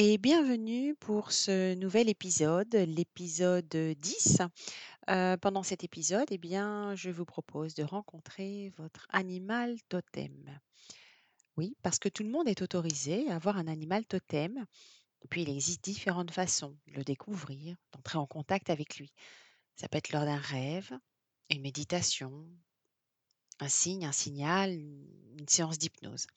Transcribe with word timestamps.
et 0.00 0.16
bienvenue 0.16 0.94
pour 0.94 1.32
ce 1.32 1.74
nouvel 1.74 2.08
épisode, 2.08 2.72
l'épisode 2.72 3.66
10. 3.66 4.42
Heu, 5.10 5.36
pendant 5.42 5.64
cet 5.64 5.82
épisode, 5.82 6.28
eh 6.30 6.38
bien, 6.38 6.94
je 6.94 7.10
vous 7.10 7.24
propose 7.24 7.74
de 7.74 7.82
rencontrer 7.82 8.72
votre 8.76 9.08
animal 9.08 9.74
totem. 9.88 10.60
Oui, 11.56 11.76
parce 11.82 11.98
que 11.98 12.08
tout 12.08 12.22
le 12.22 12.28
monde 12.28 12.46
est 12.46 12.62
autorisé 12.62 13.28
à 13.28 13.34
avoir 13.34 13.56
un 13.56 13.66
animal 13.66 14.06
totem 14.06 14.66
et 15.22 15.26
puis 15.26 15.42
il 15.42 15.50
existe 15.50 15.82
différentes 15.82 16.30
façons 16.30 16.78
de 16.86 16.98
le 16.98 17.02
découvrir, 17.02 17.76
d'entrer 17.90 18.18
en 18.18 18.26
contact 18.28 18.70
avec 18.70 18.98
lui. 18.98 19.12
Ça 19.74 19.88
peut 19.88 19.98
être 19.98 20.12
lors 20.12 20.26
d'un 20.26 20.38
rêve, 20.38 20.92
une 21.50 21.60
méditation, 21.60 22.48
un 23.58 23.68
signe, 23.68 24.06
un 24.06 24.12
signal, 24.12 24.70
une 24.70 25.48
séance 25.48 25.76
d'hypnose. 25.76 26.28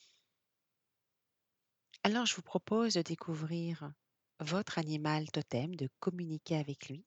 Alors 2.04 2.26
je 2.26 2.36
vous 2.36 2.42
propose 2.42 2.96
de 2.96 3.02
découvrir 3.04 3.94
votre 4.40 4.80
animal 4.80 5.30
totem, 5.30 5.76
de 5.76 5.88
communiquer 6.00 6.56
avec 6.56 6.90
lui, 6.90 7.06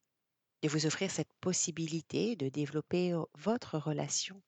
de 0.63 0.69
vous 0.69 0.87
offrir 0.87 1.11
cette 1.11 1.33
possibilité 1.41 2.37
de 2.37 2.49
développer, 2.49 3.13
votre 3.35 3.77
relation 3.77 4.41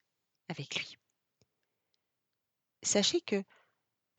avec 0.47 0.75
lui. 0.77 0.97
Sachez 2.81 3.19
que 3.21 3.43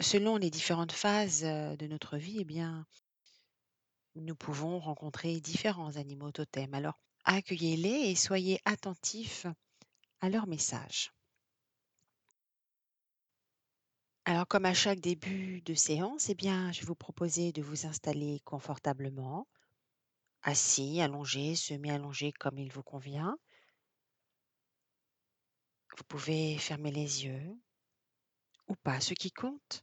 selon 0.01 0.37
les 0.37 0.51
différentes 0.51 0.93
phases, 0.93 1.43
de 1.43 1.87
notre 1.87 2.19
vie, 2.19 2.41
eh 2.41 2.45
bien 2.45 2.87
nous 4.15 4.37
pouvons 4.37 4.79
rencontrer 4.81 5.41
différents 5.41 5.97
animaux 5.97 6.33
totems. 6.33 6.75
Alors 6.75 7.01
accueillez-les 7.25 8.11
et 8.11 8.17
soyez 8.17 8.61
attentifs 8.67 9.47
à 10.21 10.29
leurs 10.29 10.47
messages. 10.47 11.11
Alors 14.29 14.47
comme 14.47 14.67
à 14.67 14.75
chaque 14.75 15.01
début 15.01 15.63
de 15.63 15.73
séance, 15.73 16.29
eh 16.29 16.35
bien, 16.35 16.71
je 16.71 16.81
vais 16.81 16.87
vous 16.87 16.95
proposer 16.95 17.51
de 17.51 17.63
vous 17.63 17.87
installer 17.87 18.41
confortablement, 18.45 19.49
assis, 20.43 21.01
allongé, 21.01 21.55
semi-allongé 21.55 22.33
comme 22.33 22.59
il 22.59 22.71
vous 22.71 22.83
convient. 22.83 23.39
Vous 25.97 26.05
pouvez 26.05 26.59
fermer 26.59 26.91
les 26.91 27.25
yeux 27.25 27.59
ou 28.67 28.77
pas. 28.77 29.01
Ce 29.01 29.15
qui 29.15 29.33
compte, 29.33 29.83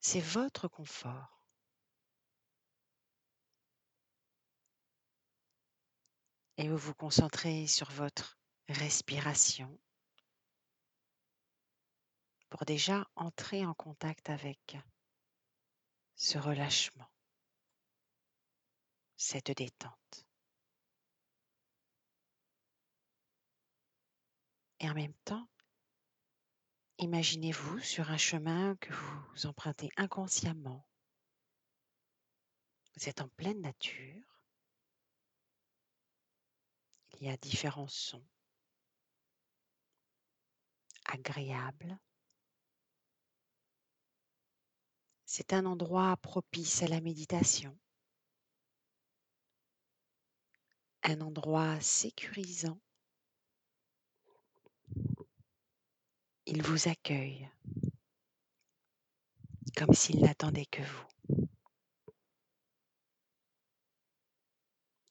c'est 0.00 0.18
votre 0.20 0.66
confort. 0.66 1.40
Et 6.56 6.68
vous 6.68 6.78
vous 6.78 6.94
concentrez 6.94 7.68
sur 7.68 7.92
votre 7.92 8.40
respiration 8.68 9.78
pour 12.48 12.64
déjà 12.64 13.06
entrer 13.16 13.66
en 13.66 13.74
contact 13.74 14.30
avec 14.30 14.76
ce 16.14 16.38
relâchement, 16.38 17.10
cette 19.16 19.50
détente. 19.50 20.26
Et 24.80 24.90
en 24.90 24.94
même 24.94 25.14
temps, 25.24 25.48
imaginez-vous 26.98 27.80
sur 27.80 28.10
un 28.10 28.18
chemin 28.18 28.76
que 28.76 28.92
vous 28.92 29.46
empruntez 29.46 29.88
inconsciemment. 29.96 30.86
Vous 32.96 33.08
êtes 33.08 33.20
en 33.20 33.28
pleine 33.28 33.60
nature. 33.60 34.22
Il 37.12 37.26
y 37.26 37.30
a 37.30 37.36
différents 37.36 37.88
sons 37.88 38.24
agréables. 41.06 41.98
C'est 45.38 45.52
un 45.52 45.66
endroit 45.66 46.16
propice 46.16 46.82
à 46.82 46.88
la 46.88 47.02
méditation. 47.02 47.78
Un 51.02 51.20
endroit 51.20 51.78
sécurisant. 51.82 52.80
Il 56.46 56.62
vous 56.62 56.88
accueille 56.88 57.50
comme 59.76 59.92
s'il 59.92 60.22
n'attendait 60.22 60.64
que 60.64 60.80
vous. 60.80 61.48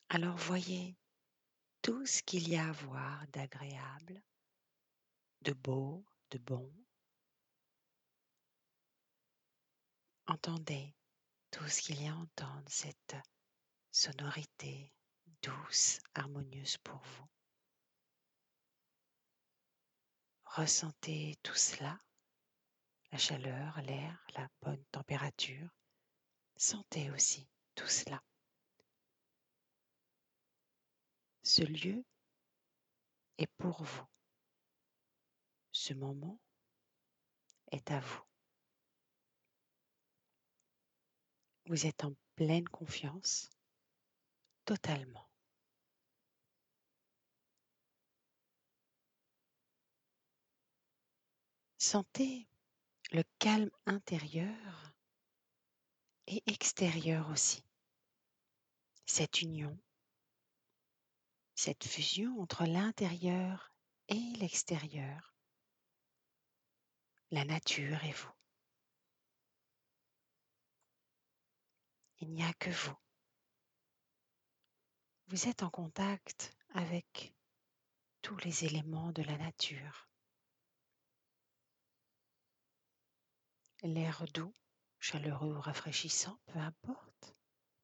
Alors 0.09 0.38
voyez 0.38 0.97
tout 1.84 2.03
ce 2.08 2.24
qu'il 2.24 2.50
y 2.50 2.56
a 2.56 2.69
à 2.69 2.72
voir 2.72 3.28
d'agréable, 3.28 4.24
de 5.44 5.53
beau, 5.53 6.03
de 6.31 6.40
bon. 6.40 6.74
Entendez 10.28 10.96
tout 11.52 11.68
ce 11.68 11.81
qu'il 11.81 12.02
y 12.02 12.08
a 12.08 12.13
à 12.13 12.16
entendre, 12.16 12.68
cette 12.68 13.16
sonorité 13.91 14.91
douce, 15.44 16.00
harmonieuse 16.16 16.78
pour 16.78 16.97
vous. 16.97 17.28
Ressentez 20.46 21.35
tout 21.44 21.56
cela, 21.56 22.00
la 23.12 23.18
chaleur, 23.18 23.80
l'air, 23.81 24.25
la 24.35 24.50
bonne 24.62 24.84
température. 24.85 25.69
Sentez 26.56 27.12
aussi 27.12 27.47
tout 27.75 27.88
cela. 27.88 28.22
Ce 31.44 31.62
lieu 31.62 32.03
est 33.38 33.52
pour 33.58 33.84
vous. 33.84 34.08
Ce 35.72 35.94
moment 35.94 36.40
est 37.72 37.91
à 37.91 38.00
vous. 38.00 38.24
Vous 41.68 41.88
êtes 41.88 42.03
en 42.03 42.14
pleine 42.36 42.68
confiance, 42.70 43.50
totalement. 44.66 45.28
Sentez 51.78 52.48
le 53.12 53.24
calme 53.40 53.72
intérieur 53.86 54.94
et 56.28 56.44
extérieur 56.48 57.30
aussi. 57.30 57.64
Cette 59.06 59.42
union, 59.42 59.78
cette 61.56 61.84
fusion 61.84 62.40
entre 62.42 62.66
l'intérieur 62.66 63.72
et 64.08 64.34
l'extérieur, 64.40 65.36
la 67.32 67.46
nature 67.46 68.03
et 68.03 68.12
vous. 68.12 68.45
Il 72.28 72.31
n'y 72.34 72.44
a 72.44 72.53
que 72.53 72.72
vous. 72.72 72.97
Vous 75.28 75.47
êtes 75.47 75.62
en 75.62 75.69
contact 75.69 76.58
avec 76.74 77.36
tous 78.24 78.36
les 78.38 78.66
éléments 78.66 79.12
de 79.12 79.22
la 79.22 79.38
nature. 79.38 80.09
L'air 83.84 84.25
doux, 84.34 84.56
chaleureux 85.00 85.56
ou 85.56 85.62
rafraîchissant, 85.62 86.40
peu 86.47 86.58
importe. 86.58 87.35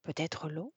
Peut-être 0.02 0.50
l'eau. 0.50 0.74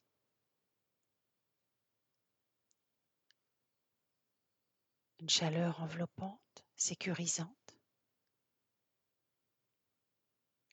Une 5.21 5.31
chaleur 5.31 5.81
enveloppante, 5.81 6.67
sécurisante. 6.77 7.77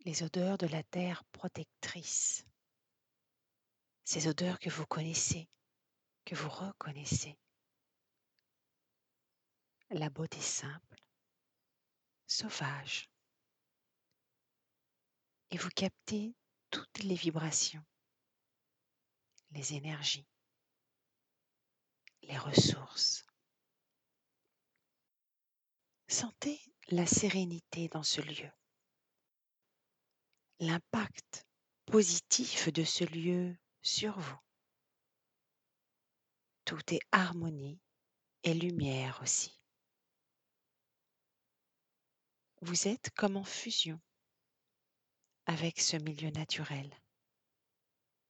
Les 0.03 0.24
odeurs 0.24 0.57
de 0.57 0.68
la 0.68 0.84
terre 0.84 1.24
protectrice. 1.31 2.46
Ces 4.03 4.28
odeurs 4.28 4.59
que 4.59 4.69
vous 4.69 4.85
connaissez, 4.85 5.50
que 6.25 6.35
vous 6.35 6.50
reconnaissez. 6.50 7.38
La 9.89 10.09
beauté 10.09 10.39
simple, 10.39 10.95
sauvage. 12.25 13.09
Et 15.50 15.57
vous 15.57 15.69
captez 15.75 16.33
toutes 16.69 17.03
les 17.03 17.15
vibrations, 17.15 17.83
les 19.51 19.74
énergies, 19.74 20.27
les 22.24 22.38
ressources. 22.38 23.25
Sentez 26.07 26.59
la 26.89 27.06
sérénité 27.06 27.89
dans 27.89 28.04
ce 28.04 28.21
lieu, 28.21 28.51
l'impact 30.59 31.45
positif 31.86 32.71
de 32.71 32.83
ce 32.83 33.04
lieu 33.04 33.57
sur 33.81 34.18
vous. 34.19 34.39
Tout 36.66 36.94
est 36.94 37.01
harmonie 37.12 37.80
et 38.44 38.54
lumière 38.54 39.19
aussi. 39.22 39.60
Vous 42.62 42.88
êtes 42.88 43.10
comme 43.16 43.38
en 43.38 43.44
fusion 43.44 44.00
avec 45.45 45.80
ce 45.80 45.98
milieu 45.98 46.30
naturel. 46.30 46.95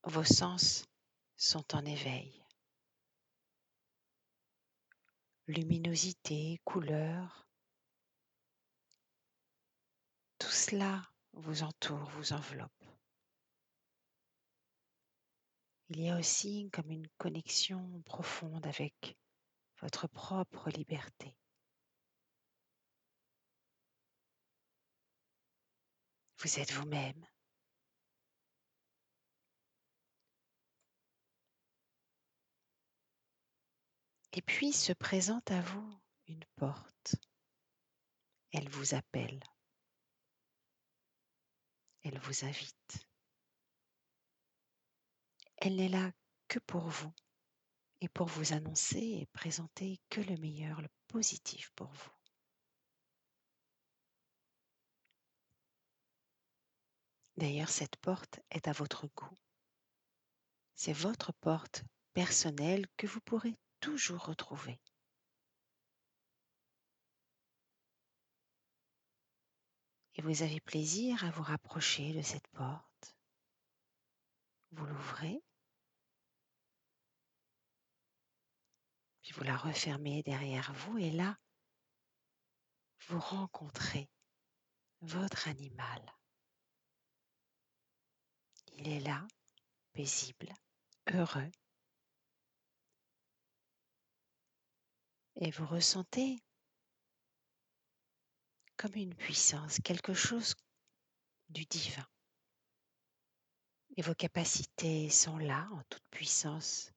Vos 0.03 0.23
sens 0.23 0.85
sont 1.35 1.75
en 1.75 1.85
éveil. 1.85 2.43
Luminosité, 5.47 6.59
couleur, 6.63 7.47
tout 10.39 10.49
cela 10.49 11.03
vous 11.33 11.63
entoure, 11.63 12.09
vous 12.11 12.33
enveloppe. 12.33 12.80
Il 15.93 15.99
y 15.99 16.09
a 16.09 16.17
aussi 16.17 16.69
comme 16.71 16.89
une 16.89 17.09
connexion 17.17 18.01
profonde 18.05 18.65
avec 18.65 19.17
votre 19.81 20.07
propre 20.07 20.69
liberté. 20.69 21.35
Vous 26.37 26.59
êtes 26.59 26.71
vous-même. 26.71 27.27
Et 34.31 34.41
puis 34.41 34.71
se 34.71 34.93
présente 34.93 35.51
à 35.51 35.59
vous 35.59 35.99
une 36.29 36.45
porte. 36.55 37.15
Elle 38.53 38.69
vous 38.69 38.95
appelle. 38.95 39.43
Elle 42.03 42.17
vous 42.19 42.45
invite. 42.45 43.10
Elle 45.63 45.75
n'est 45.75 45.89
là 45.89 46.11
que 46.47 46.57
pour 46.57 46.87
vous 46.87 47.13
et 48.01 48.09
pour 48.09 48.25
vous 48.25 48.51
annoncer 48.51 48.97
et 48.97 49.27
présenter 49.27 50.01
que 50.09 50.19
le 50.19 50.35
meilleur, 50.37 50.81
le 50.81 50.89
positif 51.07 51.69
pour 51.75 51.91
vous. 51.91 52.11
D'ailleurs, 57.37 57.69
cette 57.69 57.95
porte 57.97 58.39
est 58.49 58.67
à 58.67 58.71
votre 58.71 59.05
goût. 59.15 59.37
C'est 60.73 60.93
votre 60.93 61.31
porte 61.31 61.83
personnelle 62.13 62.87
que 62.97 63.05
vous 63.05 63.21
pourrez 63.21 63.55
toujours 63.81 64.25
retrouver. 64.25 64.79
Et 70.15 70.23
vous 70.23 70.41
avez 70.41 70.59
plaisir 70.59 71.23
à 71.23 71.29
vous 71.29 71.43
rapprocher 71.43 72.13
de 72.13 72.23
cette 72.23 72.47
porte. 72.47 73.15
Vous 74.71 74.85
l'ouvrez, 74.85 75.41
vous 79.31 79.43
la 79.43 79.55
refermez 79.55 80.23
derrière 80.23 80.73
vous 80.73 80.97
et 80.97 81.11
là, 81.11 81.37
vous 83.07 83.19
rencontrez 83.19 84.09
votre 85.01 85.47
animal. 85.47 86.01
Il 88.73 88.87
est 88.87 88.99
là, 88.99 89.25
paisible, 89.93 90.53
heureux. 91.13 91.49
Et 95.35 95.49
vous 95.51 95.65
ressentez 95.65 96.37
comme 98.77 98.95
une 98.95 99.15
puissance, 99.15 99.79
quelque 99.83 100.13
chose 100.13 100.55
du 101.49 101.65
divin. 101.65 102.07
Et 103.97 104.01
vos 104.01 104.15
capacités 104.15 105.09
sont 105.09 105.37
là 105.37 105.67
en 105.73 105.83
toute 105.89 106.07
puissance 106.09 106.91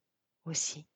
aussi. 0.45 0.87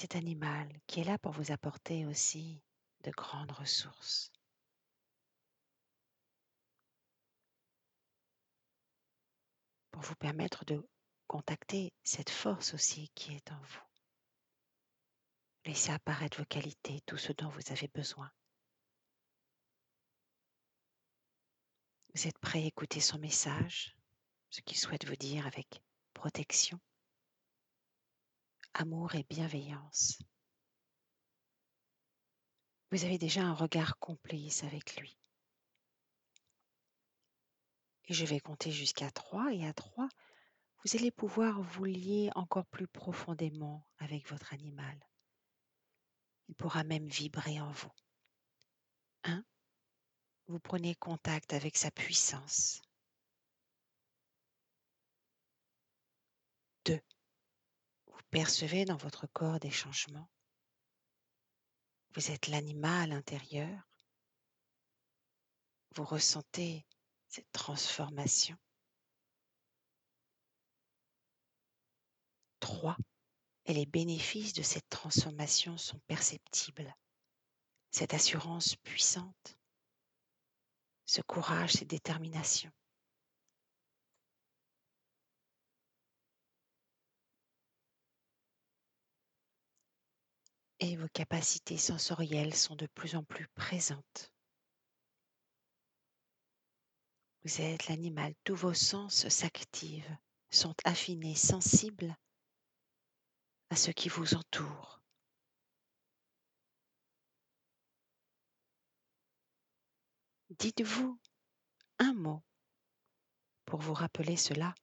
Cet 0.00 0.14
animal 0.14 0.68
qui 0.86 1.00
est 1.00 1.04
là 1.04 1.18
pour 1.18 1.32
vous 1.32 1.50
apporter 1.50 2.06
aussi 2.06 2.62
de 3.02 3.10
grandes 3.10 3.50
ressources. 3.50 4.30
Pour 9.90 10.02
vous 10.02 10.14
permettre 10.14 10.64
de 10.64 10.88
contacter 11.26 11.92
cette 12.04 12.30
force 12.30 12.74
aussi 12.74 13.08
qui 13.16 13.34
est 13.34 13.50
en 13.50 13.60
vous. 13.60 13.88
Laissez 15.64 15.90
apparaître 15.90 16.38
vos 16.38 16.46
qualités, 16.46 17.00
tout 17.00 17.18
ce 17.18 17.32
dont 17.32 17.48
vous 17.48 17.72
avez 17.72 17.88
besoin. 17.88 18.30
Vous 22.14 22.28
êtes 22.28 22.38
prêt 22.38 22.62
à 22.62 22.66
écouter 22.66 23.00
son 23.00 23.18
message, 23.18 23.96
ce 24.50 24.60
qu'il 24.60 24.78
souhaite 24.78 25.06
vous 25.06 25.16
dire 25.16 25.44
avec 25.48 25.82
protection, 26.14 26.78
amour 28.74 29.14
et 29.14 29.24
bienveillance. 29.24 30.18
Vous 32.90 33.04
avez 33.04 33.18
déjà 33.18 33.42
un 33.42 33.54
regard 33.54 33.98
complice 33.98 34.64
avec 34.64 34.96
lui. 34.96 35.18
Et 38.06 38.14
je 38.14 38.24
vais 38.24 38.40
compter 38.40 38.70
jusqu'à 38.70 39.10
trois 39.10 39.52
et 39.52 39.66
à 39.66 39.74
trois, 39.74 40.08
vous 40.84 40.96
allez 40.96 41.10
pouvoir 41.10 41.60
vous 41.60 41.84
lier 41.84 42.30
encore 42.34 42.64
plus 42.66 42.86
profondément 42.86 43.86
avec 43.98 44.26
votre 44.28 44.54
animal. 44.54 44.98
Il 46.48 46.54
pourra 46.54 46.84
même 46.84 47.06
vibrer 47.06 47.60
en 47.60 47.70
vous. 47.70 47.92
Un, 49.24 49.44
vous 50.46 50.60
prenez 50.60 50.94
contact 50.94 51.52
avec 51.52 51.76
sa 51.76 51.90
puissance. 51.90 52.80
Deux, 56.86 57.02
vous 58.06 58.17
percevez 58.30 58.84
dans 58.84 58.96
votre 58.96 59.26
corps 59.26 59.60
des 59.60 59.70
changements? 59.70 60.28
Vous 62.14 62.30
êtes 62.30 62.48
l'animal 62.48 63.12
intérieur? 63.12 63.88
Vous 65.94 66.04
ressentez 66.04 66.86
cette 67.28 67.50
transformation? 67.52 68.56
Trois, 72.60 72.96
et 73.64 73.74
les 73.74 73.86
bénéfices 73.86 74.52
de 74.52 74.62
cette 74.62 74.88
transformation 74.88 75.76
sont 75.76 75.98
perceptibles. 76.06 76.94
Cette 77.90 78.14
assurance 78.14 78.76
puissante, 78.76 79.58
ce 81.04 81.22
courage, 81.22 81.72
cette 81.72 81.88
détermination. 81.88 82.70
Et 90.80 90.96
vos 90.96 91.08
capacités 91.08 91.76
sensorielles 91.76 92.54
sont 92.54 92.76
de 92.76 92.86
plus 92.86 93.16
en 93.16 93.24
plus 93.24 93.48
présentes. 93.48 94.32
Vous 97.42 97.60
êtes 97.60 97.88
l'animal, 97.88 98.34
tous 98.44 98.54
vos 98.54 98.74
sens 98.74 99.28
s'activent, 99.28 100.16
sont 100.50 100.74
affinés, 100.84 101.34
sensibles 101.34 102.16
à 103.70 103.76
ce 103.76 103.90
qui 103.90 104.08
vous 104.08 104.34
entoure. 104.34 105.02
Dites-vous 110.50 111.18
un 111.98 112.14
mot 112.14 112.42
pour 113.64 113.80
vous 113.80 113.94
rappeler 113.94 114.36
cela 114.36 114.74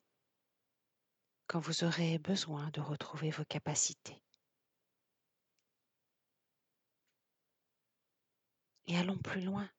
quand 1.48 1.60
vous 1.60 1.84
aurez 1.84 2.18
besoin 2.20 2.70
de 2.72 2.82
retrouver 2.82 3.30
vos 3.30 3.46
capacités. 3.46 4.25
Et 8.88 8.98
allons 8.98 9.18
plus 9.18 9.42
loin, 9.42 9.70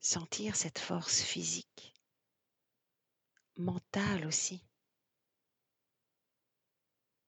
sentir 0.00 0.56
cette 0.56 0.78
force 0.78 1.22
physique, 1.22 1.94
mentale 3.56 4.26
aussi, 4.26 4.64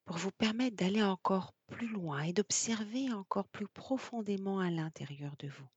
pour 0.04 0.16
vous 0.16 0.32
permettre 0.32 0.76
d'aller 0.76 1.02
encore 1.02 1.54
plus 1.68 1.88
loin 1.88 2.22
et 2.22 2.32
d'observer 2.32 3.12
encore 3.12 3.48
plus 3.48 3.68
profondément 3.68 4.58
à 4.58 4.70
l'intérieur 4.70 5.36
de 5.38 5.48
vous. 5.48 5.68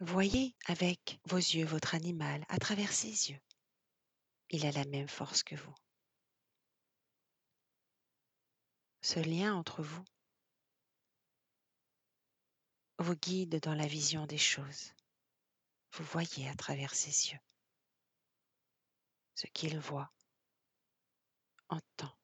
Voyez 0.00 0.56
avec 0.66 1.20
vos 1.26 1.36
yeux 1.36 1.64
votre 1.64 1.94
animal 1.94 2.44
à 2.48 2.58
travers 2.58 2.92
ses 2.92 3.30
yeux. 3.30 3.40
Il 4.50 4.66
a 4.66 4.72
la 4.72 4.84
même 4.86 5.08
force 5.08 5.44
que 5.44 5.54
vous. 5.54 5.74
Ce 9.00 9.20
lien 9.20 9.54
entre 9.54 9.82
vous 9.82 10.04
vous 12.98 13.16
guide 13.16 13.60
dans 13.60 13.74
la 13.74 13.86
vision 13.86 14.26
des 14.26 14.38
choses. 14.38 14.92
Vous 15.92 16.04
voyez 16.04 16.48
à 16.48 16.54
travers 16.54 16.94
ses 16.94 17.32
yeux 17.32 17.40
ce 19.34 19.46
qu'il 19.48 19.78
voit, 19.78 20.12
entend, 21.68 22.14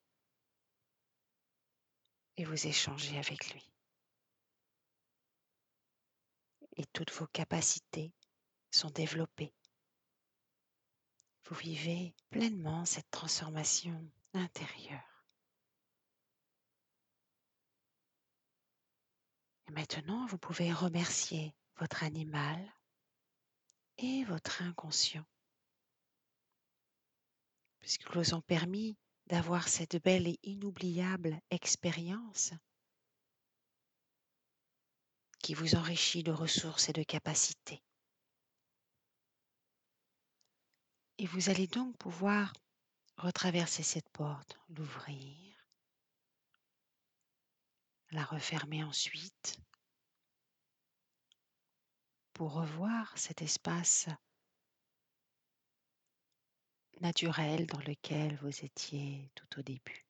et 2.37 2.45
vous 2.45 2.67
échangez 2.67 3.19
avec 3.19 3.53
lui. 3.53 3.69
Et 6.77 6.85
toutes 6.93 7.11
vos 7.13 7.27
capacités 7.27 8.13
sont 8.71 8.91
développées. 8.91 9.53
Vous 11.47 11.57
vivez 11.57 12.15
pleinement 12.31 12.85
cette 12.85 13.11
transformation 13.11 14.09
intérieure. 14.35 15.18
Maintenant, 19.71 20.27
vous 20.27 20.39
pouvez 20.39 20.73
remercier 20.73 21.55
votre 21.77 22.03
animal 22.03 22.59
et 23.99 24.25
votre 24.25 24.63
inconscient 24.63 25.25
puisqu'ils 27.89 28.13
vous 28.13 28.35
ont 28.35 28.43
permis 28.43 28.99
d'avoir 29.29 29.67
cette 29.67 30.03
belle 30.03 30.27
et 30.27 30.39
inoubliable 30.43 31.41
expérience 31.51 32.53
qui 35.39 35.55
vous 35.55 35.75
enrichit 35.75 36.23
de 36.23 36.31
ressources 36.31 36.91
et 36.91 36.93
de 36.93 37.03
capacités. 37.03 37.83
Et 41.17 41.27
vous 41.27 41.49
allez 41.49 41.67
donc 41.67 41.97
pouvoir 41.97 42.53
retraverser 43.17 43.83
cette 43.83 44.09
porte, 44.11 44.59
l'ouvrir, 44.69 45.48
la 48.11 48.25
refermer 48.25 48.85
ensuite 48.85 49.59
pour 52.33 52.53
revoir 52.53 53.17
cet 53.19 53.43
espace 53.43 54.09
naturel 57.01 57.67
dans 57.67 57.81
lequel 57.81 58.37
vous 58.37 58.65
étiez 58.65 59.31
tout 59.35 59.59
au 59.59 59.63
début. 59.63 60.07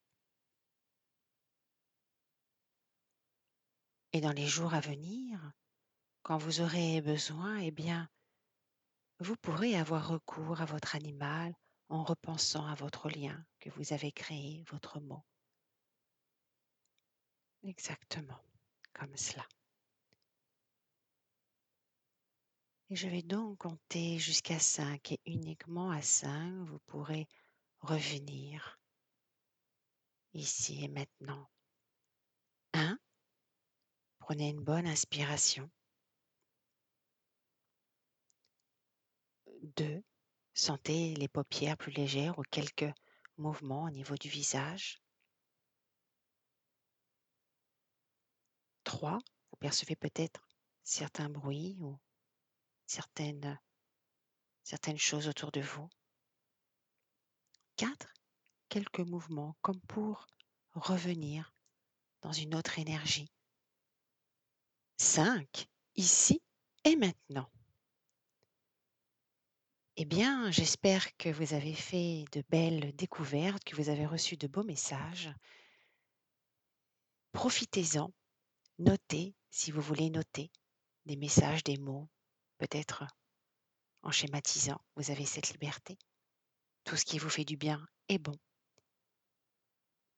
Et 4.12 4.20
dans 4.20 4.32
les 4.32 4.46
jours 4.46 4.74
à 4.74 4.80
venir, 4.80 5.52
quand 6.22 6.38
vous 6.38 6.60
aurez 6.60 7.00
besoin, 7.00 7.58
eh 7.58 7.70
bien, 7.70 8.08
vous 9.20 9.36
pourrez 9.36 9.76
avoir 9.76 10.08
recours 10.08 10.60
à 10.60 10.64
votre 10.64 10.94
animal 10.94 11.54
en 11.88 12.04
repensant 12.04 12.66
à 12.66 12.74
votre 12.74 13.08
lien 13.08 13.44
que 13.60 13.70
vous 13.70 13.92
avez 13.92 14.12
créé, 14.12 14.64
votre 14.70 15.00
mot. 15.00 15.24
Exactement, 17.62 18.40
comme 18.92 19.16
cela. 19.16 19.46
Et 22.90 22.96
je 22.96 23.08
vais 23.08 23.22
donc 23.22 23.58
compter 23.58 24.18
jusqu'à 24.18 24.58
5 24.58 25.12
et 25.12 25.20
uniquement 25.26 25.90
à 25.90 26.00
5, 26.00 26.64
vous 26.66 26.78
pourrez 26.86 27.28
revenir 27.80 28.78
ici 30.32 30.84
et 30.84 30.88
maintenant. 30.88 31.48
1. 32.72 32.98
Prenez 34.20 34.48
une 34.48 34.62
bonne 34.62 34.86
inspiration. 34.86 35.70
2. 39.76 40.02
Sentez 40.54 41.14
les 41.14 41.28
paupières 41.28 41.76
plus 41.76 41.92
légères 41.92 42.38
ou 42.38 42.42
quelques 42.50 42.90
mouvements 43.36 43.84
au 43.84 43.90
niveau 43.90 44.14
du 44.16 44.28
visage. 44.28 45.00
3. 48.98 49.20
Vous 49.50 49.56
percevez 49.60 49.94
peut-être 49.94 50.48
certains 50.82 51.28
bruits 51.28 51.76
ou 51.78 51.96
certaines, 52.84 53.56
choses 54.96 55.28
autour 55.28 55.52
de 55.52 55.60
vous. 55.60 55.88
4. 57.76 58.12
Quelques 58.68 58.98
mouvements 58.98 59.56
comme 59.62 59.80
pour 59.82 60.26
revenir 60.72 61.54
dans 62.22 62.32
une 62.32 62.56
autre 62.56 62.80
énergie. 62.80 63.30
5. 64.96 65.68
Ici 65.94 66.42
et 66.82 66.96
maintenant. 66.96 67.48
Eh 69.94 70.06
bien, 70.06 70.50
j'espère 70.50 71.16
que 71.18 71.28
vous 71.28 71.54
avez 71.54 71.74
fait 71.74 72.24
de 72.32 72.42
belles 72.48 72.96
découvertes, 72.96 73.62
que 73.62 73.76
vous 73.76 73.90
avez 73.90 74.06
reçu 74.06 74.36
de 74.36 74.48
beaux 74.48 74.64
messages. 74.64 75.32
Profitez-en, 77.30 78.12
notez 78.78 79.34
si 79.50 79.70
vous 79.70 79.80
voulez 79.80 80.10
noter 80.10 80.50
des 81.06 81.16
messages, 81.16 81.64
des 81.64 81.78
mots, 81.78 82.08
peut-être 82.58 83.04
en 84.02 84.10
schématisant, 84.10 84.80
vous 84.96 85.10
avez 85.10 85.24
cette 85.24 85.50
liberté. 85.50 85.98
Tout 86.84 86.96
ce 86.96 87.04
qui 87.04 87.18
vous 87.18 87.30
fait 87.30 87.44
du 87.44 87.56
bien 87.56 87.84
est 88.08 88.18
bon. 88.18 88.36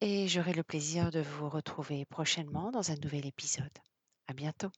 Et 0.00 0.28
j'aurai 0.28 0.52
le 0.52 0.62
plaisir 0.62 1.10
de 1.10 1.20
vous 1.20 1.48
retrouver 1.48 2.04
prochainement 2.06 2.70
dans 2.70 2.90
un 2.90 2.96
nouvel 2.96 3.26
épisode. 3.26 3.76
À 4.28 4.32
bientôt. 4.32 4.70